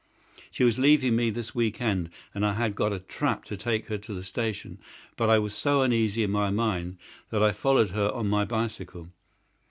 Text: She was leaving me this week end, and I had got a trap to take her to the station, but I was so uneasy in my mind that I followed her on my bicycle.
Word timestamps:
She 0.49 0.63
was 0.63 0.79
leaving 0.79 1.15
me 1.15 1.29
this 1.29 1.53
week 1.53 1.79
end, 1.79 2.09
and 2.33 2.43
I 2.43 2.53
had 2.53 2.73
got 2.73 2.91
a 2.91 2.97
trap 2.97 3.45
to 3.45 3.55
take 3.55 3.85
her 3.85 3.99
to 3.99 4.15
the 4.15 4.23
station, 4.23 4.79
but 5.15 5.29
I 5.29 5.37
was 5.37 5.53
so 5.53 5.83
uneasy 5.83 6.23
in 6.23 6.31
my 6.31 6.49
mind 6.49 6.97
that 7.29 7.43
I 7.43 7.51
followed 7.51 7.91
her 7.91 8.09
on 8.11 8.27
my 8.27 8.43
bicycle. 8.43 9.09